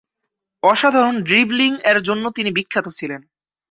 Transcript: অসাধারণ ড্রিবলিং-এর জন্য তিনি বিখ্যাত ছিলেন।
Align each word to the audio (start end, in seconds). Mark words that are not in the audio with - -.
অসাধারণ 0.63 1.15
ড্রিবলিং-এর 1.21 1.97
জন্য 2.01 2.25
তিনি 2.31 2.49
বিখ্যাত 2.51 2.87
ছিলেন। 2.89 3.21